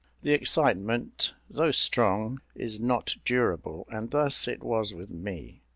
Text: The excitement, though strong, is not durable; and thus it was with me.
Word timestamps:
The 0.23 0.31
excitement, 0.31 1.31
though 1.47 1.69
strong, 1.69 2.41
is 2.55 2.79
not 2.79 3.17
durable; 3.23 3.85
and 3.91 4.09
thus 4.09 4.47
it 4.47 4.63
was 4.63 4.95
with 4.95 5.11
me. 5.11 5.61